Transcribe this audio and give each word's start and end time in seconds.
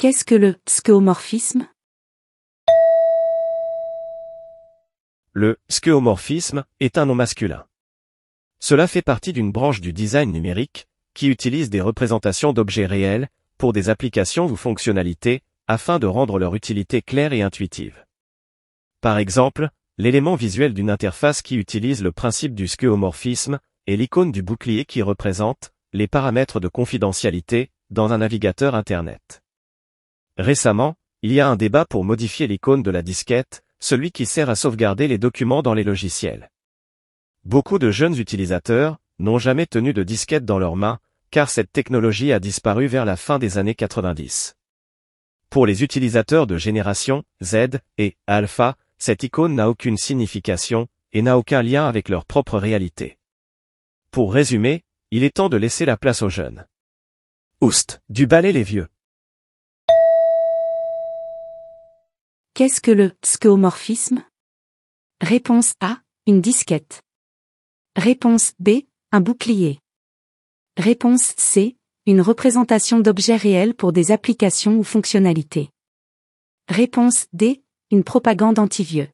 Qu'est-ce 0.00 0.24
que 0.24 0.36
le 0.36 0.54
skeuomorphisme 0.68 1.66
Le 5.32 5.58
skeuomorphisme 5.68 6.64
est 6.78 6.98
un 6.98 7.06
nom 7.06 7.16
masculin. 7.16 7.66
Cela 8.60 8.86
fait 8.86 9.02
partie 9.02 9.32
d'une 9.32 9.50
branche 9.50 9.80
du 9.80 9.92
design 9.92 10.30
numérique, 10.30 10.86
qui 11.14 11.26
utilise 11.26 11.68
des 11.68 11.80
représentations 11.80 12.52
d'objets 12.52 12.86
réels, 12.86 13.28
pour 13.58 13.72
des 13.72 13.88
applications 13.88 14.46
ou 14.46 14.54
fonctionnalités, 14.54 15.42
afin 15.66 15.98
de 15.98 16.06
rendre 16.06 16.38
leur 16.38 16.54
utilité 16.54 17.02
claire 17.02 17.32
et 17.32 17.42
intuitive. 17.42 18.06
Par 19.00 19.18
exemple, 19.18 19.68
l'élément 19.96 20.36
visuel 20.36 20.74
d'une 20.74 20.90
interface 20.90 21.42
qui 21.42 21.56
utilise 21.56 22.04
le 22.04 22.12
principe 22.12 22.54
du 22.54 22.68
skeuomorphisme, 22.68 23.58
est 23.88 23.96
l'icône 23.96 24.30
du 24.30 24.42
bouclier 24.42 24.84
qui 24.84 25.02
représente 25.02 25.72
les 25.92 26.06
paramètres 26.06 26.60
de 26.60 26.68
confidentialité 26.68 27.72
dans 27.90 28.12
un 28.12 28.18
navigateur 28.18 28.76
Internet. 28.76 29.42
Récemment, 30.38 30.94
il 31.22 31.32
y 31.32 31.40
a 31.40 31.48
un 31.48 31.56
débat 31.56 31.84
pour 31.84 32.04
modifier 32.04 32.46
l'icône 32.46 32.84
de 32.84 32.92
la 32.92 33.02
disquette, 33.02 33.64
celui 33.80 34.12
qui 34.12 34.24
sert 34.24 34.48
à 34.48 34.54
sauvegarder 34.54 35.08
les 35.08 35.18
documents 35.18 35.62
dans 35.62 35.74
les 35.74 35.82
logiciels. 35.82 36.50
Beaucoup 37.44 37.80
de 37.80 37.90
jeunes 37.90 38.16
utilisateurs 38.16 38.98
n'ont 39.18 39.38
jamais 39.38 39.66
tenu 39.66 39.92
de 39.92 40.04
disquette 40.04 40.44
dans 40.44 40.60
leurs 40.60 40.76
mains, 40.76 41.00
car 41.32 41.50
cette 41.50 41.72
technologie 41.72 42.32
a 42.32 42.38
disparu 42.38 42.86
vers 42.86 43.04
la 43.04 43.16
fin 43.16 43.40
des 43.40 43.58
années 43.58 43.74
90. 43.74 44.54
Pour 45.50 45.66
les 45.66 45.82
utilisateurs 45.82 46.46
de 46.46 46.56
génération 46.56 47.24
Z 47.42 47.80
et 47.96 48.16
Alpha, 48.28 48.76
cette 48.98 49.24
icône 49.24 49.56
n'a 49.56 49.68
aucune 49.68 49.96
signification 49.96 50.86
et 51.12 51.22
n'a 51.22 51.36
aucun 51.36 51.62
lien 51.62 51.88
avec 51.88 52.08
leur 52.08 52.24
propre 52.24 52.58
réalité. 52.58 53.18
Pour 54.12 54.32
résumer, 54.32 54.84
il 55.10 55.24
est 55.24 55.36
temps 55.36 55.48
de 55.48 55.56
laisser 55.56 55.84
la 55.84 55.96
place 55.96 56.22
aux 56.22 56.28
jeunes. 56.28 56.66
Oust, 57.60 58.02
du 58.08 58.26
balai 58.26 58.52
les 58.52 58.62
vieux. 58.62 58.88
Qu'est-ce 62.58 62.80
que 62.80 62.90
le 62.90 63.12
skeuomorphisme 63.24 64.24
Réponse 65.20 65.74
A, 65.78 66.00
une 66.26 66.40
disquette. 66.40 67.02
Réponse 67.94 68.54
B, 68.58 68.80
un 69.12 69.20
bouclier. 69.20 69.78
Réponse 70.76 71.34
C, 71.36 71.76
une 72.04 72.20
représentation 72.20 72.98
d'objets 72.98 73.36
réels 73.36 73.76
pour 73.76 73.92
des 73.92 74.10
applications 74.10 74.76
ou 74.76 74.82
fonctionnalités. 74.82 75.70
Réponse 76.68 77.26
D, 77.32 77.62
une 77.92 78.02
propagande 78.02 78.58
anti-vieux. 78.58 79.06